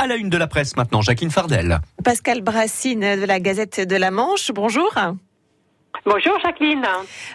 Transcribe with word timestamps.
à 0.00 0.06
la 0.06 0.16
une 0.16 0.30
de 0.30 0.38
la 0.38 0.46
presse 0.46 0.76
maintenant, 0.76 1.02
Jacqueline 1.02 1.30
Fardel. 1.30 1.78
Pascal 2.02 2.40
Brassine 2.40 3.20
de 3.20 3.26
la 3.26 3.38
Gazette 3.38 3.86
de 3.86 3.96
la 3.96 4.10
Manche, 4.10 4.50
bonjour. 4.50 4.90
Bonjour 6.06 6.40
Jacqueline. 6.42 6.86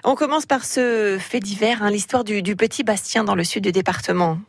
On 0.04 0.16
commence 0.16 0.48
par 0.48 0.66
ce 0.66 1.18
fait 1.20 1.40
divers, 1.40 1.84
hein, 1.84 1.92
l'histoire 1.92 2.24
du, 2.24 2.42
du 2.42 2.56
petit 2.56 2.84
Bastien 2.84 3.24
dans 3.24 3.36
le 3.36 3.44
sud 3.44 3.64
du 3.64 3.72
département. 3.72 4.40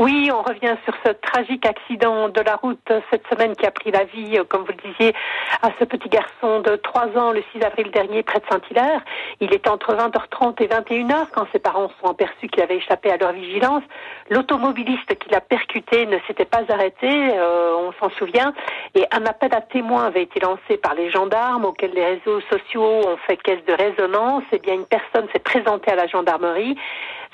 Oui, 0.00 0.28
on 0.32 0.42
revient 0.42 0.74
sur 0.84 0.94
ce 1.06 1.12
tragique 1.12 1.64
accident 1.64 2.28
de 2.28 2.40
la 2.40 2.56
route 2.56 2.92
cette 3.10 3.24
semaine 3.28 3.54
qui 3.54 3.64
a 3.64 3.70
pris 3.70 3.92
la 3.92 4.02
vie, 4.02 4.38
euh, 4.38 4.42
comme 4.42 4.62
vous 4.62 4.72
le 4.72 4.90
disiez, 4.92 5.14
à 5.62 5.68
ce 5.78 5.84
petit 5.84 6.08
garçon 6.08 6.60
de 6.62 6.74
3 6.74 7.16
ans 7.16 7.30
le 7.30 7.44
6 7.52 7.62
avril 7.62 7.92
dernier 7.92 8.24
près 8.24 8.40
de 8.40 8.44
Saint-Hilaire. 8.50 9.02
Il 9.38 9.54
était 9.54 9.70
entre 9.70 9.94
20h30 9.94 10.60
et 10.64 10.66
21h 10.66 11.26
quand 11.32 11.46
ses 11.52 11.60
parents 11.60 11.90
sont 12.00 12.10
aperçus 12.10 12.48
qu'il 12.48 12.60
avait 12.64 12.78
échappé 12.78 13.12
à 13.12 13.16
leur 13.18 13.32
vigilance. 13.32 13.84
L'automobiliste 14.30 15.16
qui 15.16 15.30
l'a 15.30 15.40
percuté 15.40 16.06
ne 16.06 16.18
s'était 16.26 16.44
pas 16.44 16.62
arrêté, 16.68 17.08
euh, 17.08 17.76
on 17.76 17.92
s'en 18.00 18.10
souvient, 18.18 18.52
et 18.96 19.06
un 19.12 19.24
appel 19.26 19.54
à 19.54 19.60
témoins 19.60 20.06
avait 20.06 20.24
été 20.24 20.40
lancé 20.40 20.76
par 20.76 20.94
les 20.94 21.08
gendarmes 21.12 21.66
auquel 21.66 21.92
les 21.92 22.04
réseaux 22.04 22.40
sociaux 22.50 22.82
ont 22.82 23.16
fait 23.28 23.36
caisse 23.36 23.64
de 23.64 23.72
résonance. 23.74 24.42
Eh 24.50 24.58
bien, 24.58 24.74
une 24.74 24.86
personne 24.86 25.28
s'est 25.32 25.38
présentée 25.38 25.92
à 25.92 25.94
la 25.94 26.08
gendarmerie. 26.08 26.76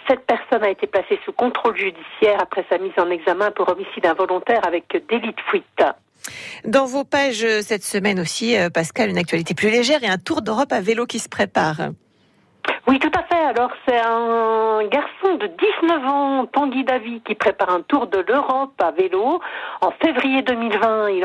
Cette 0.08 0.26
personne 0.26 0.64
a 0.64 0.70
été 0.70 0.86
placée 0.86 1.18
sous 1.24 1.32
contrôle 1.32 1.76
judiciaire 1.76 2.38
après 2.40 2.64
sa 2.68 2.78
mise 2.78 2.92
en 2.98 3.10
examen 3.10 3.50
pour 3.50 3.68
homicide 3.68 4.06
involontaire 4.06 4.66
avec 4.66 4.84
délit 5.08 5.32
de 5.32 5.40
fuite. 5.48 5.82
Dans 6.64 6.86
vos 6.86 7.04
pages 7.04 7.46
cette 7.62 7.84
semaine 7.84 8.20
aussi, 8.20 8.56
euh, 8.56 8.70
Pascal, 8.70 9.08
une 9.08 9.18
actualité 9.18 9.54
plus 9.54 9.70
légère 9.70 10.02
et 10.04 10.08
un 10.08 10.18
tour 10.18 10.42
d'Europe 10.42 10.72
à 10.72 10.80
vélo 10.80 11.06
qui 11.06 11.18
se 11.18 11.28
prépare. 11.28 11.90
Oui, 12.90 12.98
tout 12.98 13.12
à 13.16 13.22
fait. 13.22 13.40
Alors, 13.40 13.70
c'est 13.86 14.00
un 14.00 14.82
garçon 14.88 15.36
de 15.36 15.46
19 15.46 16.06
ans, 16.08 16.46
Tanguy 16.46 16.82
Davy, 16.82 17.20
qui 17.20 17.36
prépare 17.36 17.70
un 17.70 17.82
tour 17.82 18.08
de 18.08 18.18
l'Europe 18.26 18.72
à 18.82 18.90
vélo. 18.90 19.38
En 19.80 19.92
février 20.04 20.42
2020, 20.42 21.10
il, 21.10 21.24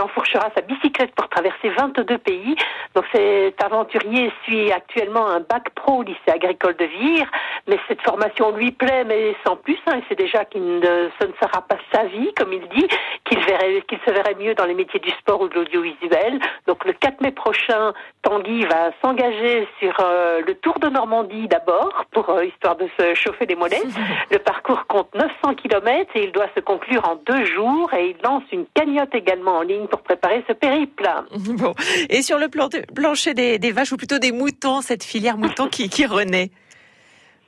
enfourchera 0.00 0.50
sa 0.56 0.62
bicyclette 0.62 1.14
pour 1.14 1.28
traverser 1.28 1.68
22 1.68 2.18
pays. 2.18 2.56
Donc, 2.96 3.04
cet 3.14 3.62
aventurier 3.62 4.32
suit 4.42 4.72
actuellement 4.72 5.28
un 5.28 5.38
bac 5.38 5.70
pro 5.76 5.98
au 5.98 6.02
lycée 6.02 6.18
agricole 6.26 6.74
de 6.74 6.86
Vire. 6.86 7.30
Mais 7.68 7.78
cette 7.86 8.02
formation 8.02 8.50
lui 8.50 8.72
plaît, 8.72 9.04
mais 9.04 9.36
sans 9.46 9.54
plus. 9.54 9.78
Hein. 9.86 10.00
Il 10.00 10.08
sait 10.08 10.16
déjà 10.16 10.44
qu'il 10.44 10.80
ne, 10.80 11.08
ce 11.20 11.26
ne 11.26 11.32
sera 11.40 11.62
pas 11.62 11.76
sa 11.92 12.02
vie, 12.06 12.34
comme 12.34 12.52
il 12.52 12.66
dit, 12.70 12.88
qu'il 13.24 13.38
se 13.38 14.10
verrait 14.10 14.34
mieux 14.40 14.56
dans 14.56 14.64
les 14.64 14.74
métiers 14.74 14.98
du 14.98 15.10
sport 15.10 15.40
ou 15.40 15.48
de 15.48 15.54
l'audiovisuel. 15.54 16.40
Donc, 16.66 16.84
le 16.84 16.94
4 16.94 17.20
mai 17.20 17.30
prochain, 17.30 17.92
Tanguy 18.22 18.64
va 18.64 18.90
s'engager 19.00 19.68
sur 19.78 19.94
euh, 20.00 20.40
le 20.44 20.56
Tour 20.56 20.80
de 20.80 20.95
Normandie 20.96 21.46
d'abord, 21.46 22.06
pour 22.10 22.30
euh, 22.30 22.46
histoire 22.46 22.74
de 22.74 22.88
se 22.98 23.14
chauffer 23.14 23.44
les 23.44 23.54
mollets. 23.54 23.82
Le 24.30 24.38
parcours 24.38 24.86
compte 24.86 25.14
900 25.14 25.54
km 25.56 26.10
et 26.14 26.24
il 26.24 26.32
doit 26.32 26.48
se 26.54 26.60
conclure 26.60 27.06
en 27.06 27.16
deux 27.16 27.44
jours 27.44 27.92
et 27.92 28.10
il 28.10 28.16
lance 28.24 28.44
une 28.50 28.64
cagnotte 28.72 29.14
également 29.14 29.58
en 29.58 29.62
ligne 29.62 29.86
pour 29.88 30.00
préparer 30.00 30.42
ce 30.48 30.54
périple. 30.54 31.06
Bon. 31.56 31.74
Et 32.10 32.22
sur 32.22 32.38
le 32.38 32.48
plancher 32.48 33.34
des, 33.34 33.58
des 33.58 33.72
vaches 33.72 33.92
ou 33.92 33.96
plutôt 33.96 34.18
des 34.18 34.32
moutons, 34.32 34.80
cette 34.80 35.04
filière 35.04 35.38
mouton 35.38 35.68
qui, 35.68 35.88
qui 35.88 36.04
renaît 36.06 36.50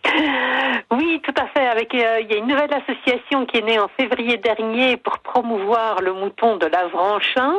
oui, 0.92 1.20
tout 1.22 1.34
à 1.36 1.46
fait. 1.48 1.66
Avec, 1.66 1.94
euh, 1.94 2.20
il 2.20 2.30
y 2.30 2.34
a 2.34 2.36
une 2.38 2.46
nouvelle 2.46 2.72
association 2.72 3.46
qui 3.46 3.58
est 3.58 3.62
née 3.62 3.78
en 3.78 3.88
février 3.88 4.36
dernier 4.36 4.96
pour 4.96 5.18
promouvoir 5.18 6.00
le 6.00 6.12
mouton 6.12 6.56
de 6.56 6.66
l'Avranchin. 6.66 7.54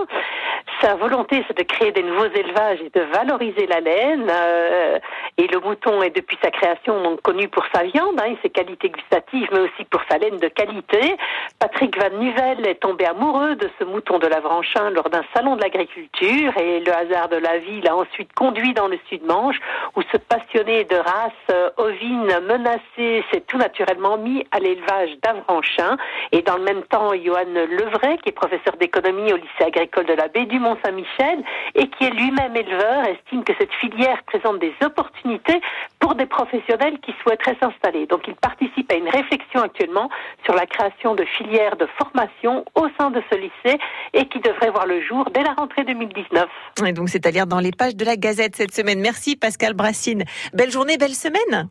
Sa 0.82 0.96
volonté, 0.96 1.44
c'est 1.46 1.58
de 1.58 1.64
créer 1.64 1.92
des 1.92 2.04
nouveaux 2.04 2.32
élevages 2.34 2.80
et 2.80 2.90
de 2.98 3.04
valoriser 3.14 3.68
la 3.68 3.82
laine. 3.82 4.28
Euh, 4.30 5.00
et 5.38 5.48
le 5.48 5.60
mouton 5.60 6.02
est 6.02 6.16
depuis 6.16 6.38
sa 6.42 6.52
création 6.52 7.18
connu 7.18 7.50
pour 7.50 7.66
sa 7.74 7.84
viande 7.84 8.18
hein, 8.20 8.28
et 8.28 8.38
ses 8.42 8.50
qualités 8.50 8.90
gustatives, 8.90 9.50
mais 9.52 9.60
aussi 9.60 9.84
pour 9.90 10.02
sa 10.10 10.18
laine 10.18 10.38
de 10.38 10.48
qualité. 10.48 11.18
Patrick 11.60 11.98
Van 12.02 12.18
Nuvel 12.18 12.66
est 12.66 12.76
tombé 12.76 13.06
amoureux 13.06 13.56
de 13.56 13.70
ce 13.78 13.84
mouton 13.84 14.20
de 14.20 14.28
l'Avranchin 14.28 14.90
lors 14.92 15.10
d'un 15.10 15.24
salon 15.34 15.58
de 15.58 15.62
l'agriculture 15.62 16.58
et 16.58 16.80
le 16.80 16.94
hasard 16.94 17.28
de 17.28 17.36
la 17.36 17.58
vie 17.58 17.82
l'a 17.82 17.96
ensuite 17.96 18.32
conduit 18.34 18.74
dans 18.74 18.88
le 18.88 18.98
Sud-Manche 19.10 19.60
où 19.98 20.02
ce 20.14 20.18
passionné 20.18 20.86
de 20.86 20.96
race 20.96 21.32
euh, 21.52 21.70
ovine 21.78 22.40
menacée 22.48 23.26
s'est 23.32 23.44
tout 23.48 23.58
naturellement 23.58 24.18
mis 24.18 24.46
à 24.52 24.60
l'élevage 24.60 25.12
d'Avranchin. 25.22 25.98
Et 26.32 26.42
dans 26.42 26.56
le 26.56 26.64
même 26.64 26.84
temps, 26.84 27.12
Johan 27.14 27.46
Levray, 27.54 28.18
qui 28.20 28.30
est 28.30 28.34
professeur 28.34 28.78
d'économie 28.80 29.34
au 29.34 29.38
lycée 29.38 29.66
agricole 29.66 30.06
de 30.06 30.14
la 30.14 30.28
baie 30.30 30.46
du 30.46 30.60
Mont-Saint-Michel 30.70 31.44
et 31.76 31.88
qui 31.88 32.06
est 32.06 32.12
lui-même 32.12 32.56
éleveur, 32.56 33.06
estime 33.06 33.44
que 33.44 33.54
cette 33.60 33.74
filière 33.74 34.22
présente 34.24 34.60
des 34.60 34.74
opportunités 34.84 35.62
pour 36.00 36.16
des 36.16 36.26
professionnels 36.26 37.00
qui 37.00 37.14
souhaiteraient 37.22 37.58
s'installer. 37.62 38.06
Donc 38.06 38.28
il 38.28 38.36
participe 38.36 38.92
à 38.92 38.96
une 38.96 39.10
réflexion 39.10 39.62
actuellement 39.62 40.10
sur 40.46 40.54
la 40.54 40.66
création 40.66 41.16
de 41.16 41.26
filières 41.26 41.76
de 41.78 41.88
formation 41.98 42.66
au 42.76 42.88
sein 43.00 43.10
de 43.12 43.22
ce 43.32 43.38
lycée 43.38 43.80
et 44.14 44.28
qui 44.28 44.40
devrait 44.40 44.70
voir 44.70 44.86
le 44.86 45.02
jour 45.02 45.30
dès 45.34 45.44
la 45.44 45.54
rentrée 45.54 45.84
2019. 45.84 46.48
Et 46.86 46.94
donc 46.94 47.10
c'est 47.10 47.26
à 47.26 47.32
lire 47.32 47.48
dans 47.48 47.60
les 47.60 47.72
pages 47.72 47.96
de 47.96 48.06
la 48.06 48.16
Gazette 48.16 48.56
cette 48.56 48.74
semaine. 48.74 49.00
Merci 49.00 49.36
Pascal 49.36 49.74
Brassine. 49.74 50.24
Belle 50.54 50.72
journée, 50.72 50.98
belle 50.98 51.16
semaine. 51.16 51.70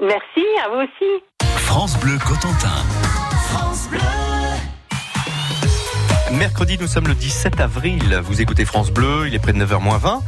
Merci, 0.00 0.44
à 0.62 0.68
vous 0.68 0.82
aussi. 0.82 1.22
France 1.64 1.98
Bleu 2.00 2.18
Cotentin. 2.18 3.05
Mercredi, 6.32 6.76
nous 6.80 6.88
sommes 6.88 7.06
le 7.06 7.14
17 7.14 7.60
avril. 7.60 8.20
Vous 8.24 8.40
écoutez 8.40 8.64
France 8.64 8.90
Bleu, 8.90 9.28
il 9.28 9.34
est 9.34 9.38
près 9.38 9.52
de 9.52 9.64
9h 9.64 9.98
20. 9.98 10.22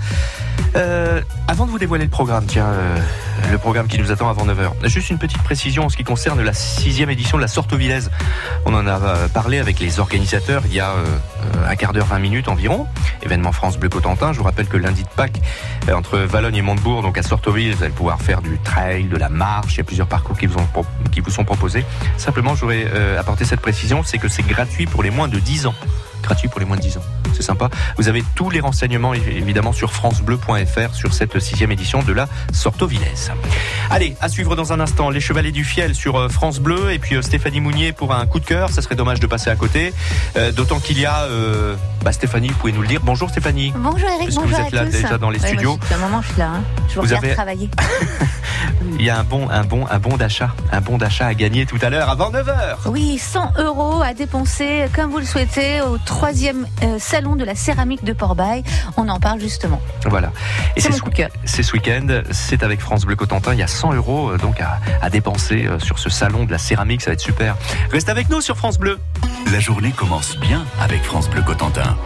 Euh, 0.77 1.21
avant 1.47 1.67
de 1.67 1.71
vous 1.71 1.79
dévoiler 1.79 2.05
le 2.05 2.11
programme, 2.11 2.45
tiens, 2.47 2.67
euh, 2.67 2.99
le 3.51 3.59
programme 3.59 3.89
qui 3.89 3.99
nous 3.99 4.13
attend 4.13 4.29
avant 4.29 4.47
9h, 4.47 4.71
juste 4.85 5.11
une 5.11 5.19
petite 5.19 5.43
précision 5.43 5.87
en 5.87 5.89
ce 5.89 5.97
qui 5.97 6.05
concerne 6.05 6.43
la 6.43 6.53
sixième 6.53 7.11
édition 7.11 7.37
de 7.37 7.43
la 7.43 7.49
Sorte 7.49 7.73
Villaise. 7.75 8.11
On 8.67 8.75
en 8.75 8.87
a 8.87 9.01
euh, 9.01 9.29
parlé 9.29 9.59
avec 9.59 9.81
les 9.81 9.99
organisateurs 9.99 10.63
il 10.67 10.75
y 10.75 10.81
a 10.81 10.93
un 11.67 11.77
quart 11.77 11.93
d'heure, 11.93 12.07
20 12.07 12.19
minutes 12.19 12.49
environ. 12.49 12.87
Événement 13.23 13.53
France 13.53 13.79
Bleu 13.79 13.89
Cotentin. 13.89 14.33
Je 14.33 14.39
vous 14.39 14.45
rappelle 14.45 14.67
que 14.67 14.77
lundi 14.77 15.03
de 15.03 15.09
Pâques, 15.09 15.41
entre 15.93 16.19
Valogne 16.19 16.57
et 16.57 16.63
Montebourg, 16.63 17.03
donc 17.03 17.19
à 17.19 17.23
Sorteville, 17.23 17.75
vous 17.75 17.83
allez 17.83 17.93
pouvoir 17.93 18.21
faire 18.21 18.43
du 18.43 18.59
trail, 18.59 19.05
de 19.05 19.17
la 19.17 19.29
marche. 19.29 19.75
Il 19.75 19.79
y 19.79 19.81
a 19.81 19.85
plusieurs 19.85 20.07
parcours 20.07 20.37
qui 20.37 20.47
vous, 20.47 21.31
sont 21.31 21.45
proposés. 21.45 21.85
Simplement, 22.17 22.55
j'aurais 22.55 22.87
apporté 23.19 23.45
cette 23.45 23.61
précision, 23.61 24.03
c'est 24.05 24.19
que 24.19 24.29
c'est 24.29 24.47
gratuit 24.47 24.87
pour 24.87 25.03
les 25.03 25.11
moins 25.11 25.29
de 25.29 25.39
10 25.39 25.67
ans 25.67 25.75
gratuit 26.29 26.49
pour 26.49 26.61
les 26.61 26.67
moins 26.67 26.77
de 26.77 26.83
10 26.83 26.99
ans. 26.99 27.03
C'est 27.33 27.43
sympa. 27.43 27.71
Vous 27.97 28.09
avez 28.09 28.23
tous 28.35 28.51
les 28.51 28.61
renseignements 28.61 29.15
évidemment 29.15 29.73
sur 29.73 29.93
francebleu.fr 29.93 30.95
sur 30.95 31.15
cette 31.15 31.39
sixième 31.39 31.73
édition 31.73 32.03
de 32.03 32.13
la 32.13 32.29
Sorto-Villaise. 32.53 33.33
Allez, 33.89 34.15
à 34.21 34.29
suivre 34.29 34.55
dans 34.55 34.75
un 34.75 34.81
instant 34.81 35.09
les 35.09 35.21
Chevaliers 35.21 35.53
du 35.53 35.65
Fiel 35.65 35.95
sur 35.95 36.17
euh, 36.17 36.29
France 36.29 36.59
Bleu 36.59 36.93
et 36.93 36.99
puis 36.99 37.17
euh, 37.17 37.23
Stéphanie 37.23 37.61
Mounier 37.61 37.93
pour 37.93 38.15
un 38.15 38.27
coup 38.27 38.41
de 38.41 38.45
cœur. 38.45 38.69
Ça 38.69 38.83
serait 38.83 38.95
dommage 38.95 39.21
de 39.21 39.27
passer 39.27 39.49
à 39.49 39.57
côté. 39.57 39.95
Euh, 40.37 40.53
d'autant 40.53 40.81
qu'il 40.81 41.01
y 41.01 41.07
a 41.07 41.27
bah, 42.05 42.13
Stéphanie, 42.13 42.49
vous 42.49 42.57
pouvez 42.57 42.73
nous 42.73 42.83
le 42.83 42.89
dire. 42.89 43.01
Bonjour 43.03 43.31
Stéphanie. 43.31 43.73
Bonjour 43.75 44.09
Eric, 44.09 44.35
bonjour 44.35 44.45
vous 44.45 44.55
êtes 44.55 44.73
là 44.73 44.85
déjà 44.85 45.17
dans 45.17 45.31
les 45.31 45.39
studios. 45.39 45.79
un 45.95 45.97
moment, 45.97 46.21
je 46.21 46.29
suis 46.29 46.39
là. 46.39 46.51
Hein. 46.57 46.63
Je 46.89 46.95
vous, 46.97 47.01
regarde 47.01 47.33
travailler. 47.33 47.71
Il 48.99 49.05
y 49.05 49.11
a 49.11 49.19
un 49.19 49.25
bon, 49.25 49.49
un 49.51 49.65
bon, 49.65 49.87
un 49.91 49.99
bon 49.99 50.17
d'achat, 50.17 50.51
un 50.73 50.81
bon 50.81 50.99
d'achat 50.99 51.27
à 51.27 51.35
gagner 51.35 51.67
tout 51.67 51.79
à 51.83 51.91
l'heure 51.91 52.09
avant 52.09 52.31
9h. 52.31 52.77
Oui, 52.87 53.19
100 53.19 53.53
euros 53.59 54.03
à 54.03 54.15
dépenser 54.15 54.87
comme 54.95 55.11
vous 55.11 55.19
le 55.19 55.25
souhaitez 55.25 55.81
au 55.81 55.99
troisième 55.99 56.67
salon 56.99 57.37
de 57.37 57.45
la 57.45 57.55
céramique 57.55 58.05
de 58.05 58.13
Port-Bail. 58.13 58.65
On 58.97 59.09
en 59.09 59.21
parle 59.21 59.41
justement. 59.41 59.81
Voilà. 60.07 60.33
Et 60.77 60.81
c'est 60.81 60.93
ce, 60.93 60.99
ce 61.63 61.73
week-end, 61.73 62.07
c'est 62.31 62.63
avec 62.63 62.81
France 62.81 63.05
Bleu 63.05 63.17
Cotentin. 63.17 63.53
Il 63.53 63.59
y 63.59 63.63
a 63.63 63.67
100 63.69 63.95
euros 63.95 64.37
donc 64.37 64.61
à, 64.61 64.79
à 65.03 65.11
dépenser 65.11 65.69
sur 65.79 65.99
ce 65.99 66.11
salon 66.11 66.45
de 66.45 66.51
la 66.51 66.59
céramique. 66.59 67.03
Ça 67.03 67.11
va 67.11 67.15
être 67.15 67.21
super. 67.21 67.57
Reste 67.93 68.09
avec 68.09 68.31
nous 68.31 68.41
sur 68.41 68.57
France 68.57 68.79
Bleu. 68.79 68.99
La 69.53 69.61
journée 69.61 69.93
commence 69.93 70.37
bien 70.39 70.65
avec 70.81 71.03
France 71.03 71.29
Bleu 71.31 71.43
Cotentin. 71.43 71.97